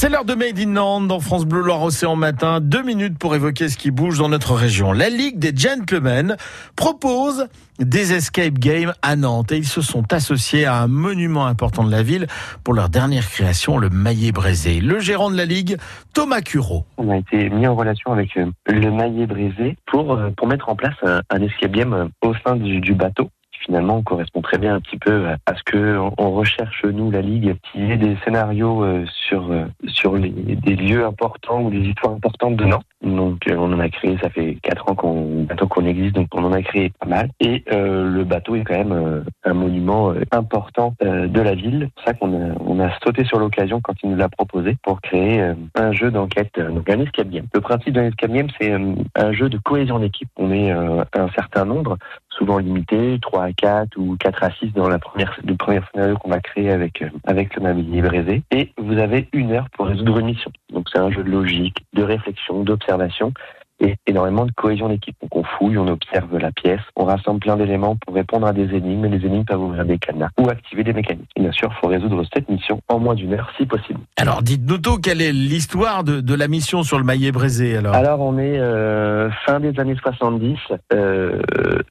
[0.00, 2.60] C'est l'heure de Made in Nantes dans France Bleu Loire Océan Matin.
[2.62, 4.92] Deux minutes pour évoquer ce qui bouge dans notre région.
[4.92, 6.38] La Ligue des Gentlemen
[6.74, 7.48] propose
[7.78, 11.90] des escape games à Nantes et ils se sont associés à un monument important de
[11.90, 12.28] la ville
[12.64, 14.80] pour leur dernière création, le Maillet Brézé.
[14.80, 15.76] Le gérant de la Ligue,
[16.14, 16.86] Thomas Cureau.
[16.96, 20.70] On a été mis en relation avec euh, le Maillet Brézé pour, euh, pour mettre
[20.70, 23.28] en place un, un escape game euh, au sein du, du bateau
[23.66, 27.56] finalement correspond très bien un petit peu à ce que on recherche nous la ligue
[27.70, 29.52] qui est des scénarios sur
[30.00, 33.80] sur les, des lieux importants ou des histoires importantes de Nantes donc euh, on en
[33.80, 37.06] a créé, ça fait quatre ans qu'on qu'on existe, donc on en a créé pas
[37.06, 37.30] mal.
[37.40, 41.88] Et euh, le bateau est quand même euh, un monument important de la ville.
[41.88, 44.76] C'est pour ça qu'on a, on a sauté sur l'occasion quand il nous l'a proposé
[44.82, 47.46] pour créer un jeu d'enquête, donc un escape game.
[47.54, 50.28] Le principe d'un escape game, c'est un jeu de cohésion d'équipe.
[50.36, 51.96] On est un certain nombre,
[52.40, 56.16] souvent limité, 3 à 4 ou 4 à 6 dans la première, le premier scénario
[56.16, 58.42] qu'on va créer avec, avec le Mabili Brézé.
[58.50, 60.50] Et vous avez une heure pour résoudre une mission.
[60.72, 63.32] Donc c'est un jeu de logique, de réflexion, d'observation
[63.80, 65.16] et énormément de cohésion d'équipe.
[65.22, 68.74] Donc on fouille, on observe la pièce, on rassemble plein d'éléments pour répondre à des
[68.74, 71.26] énigmes, et les énigmes peuvent ouvrir des cadenas ou activer des mécanismes.
[71.36, 74.00] Et bien sûr, il faut résoudre cette mission en moins d'une heure si possible.
[74.16, 77.94] Alors dites-nous tout, quelle est l'histoire de, de, la mission sur le maillet brisé alors?
[77.94, 80.58] Alors on est euh, fin des années 70
[80.92, 81.40] euh,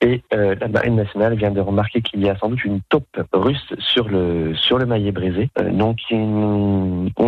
[0.00, 3.20] et euh, la marine nationale vient de remarquer qu'il y a sans doute une taupe
[3.32, 5.50] russe sur le sur le maillet brisé.
[5.58, 5.98] Euh, donc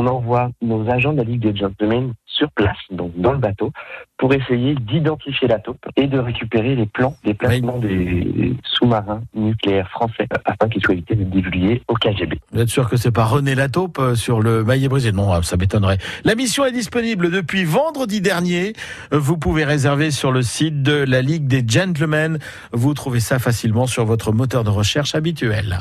[0.03, 3.70] on envoie nos agents de la Ligue des Gentlemen sur place, donc dans le bateau,
[4.19, 9.89] pour essayer d'identifier la taupe et de récupérer les plans des placements des sous-marins nucléaires
[9.91, 12.39] français afin qu'ils soient évités de divulguer au KGB.
[12.53, 15.12] Vous êtes sûr que c'est pas René Lataupe euh, sur le maillet brisé?
[15.12, 15.98] Non, ça m'étonnerait.
[16.25, 18.73] La mission est disponible depuis vendredi dernier.
[19.11, 22.39] Vous pouvez réserver sur le site de la Ligue des Gentlemen.
[22.73, 25.67] Vous trouvez ça facilement sur votre moteur de recherche habituel.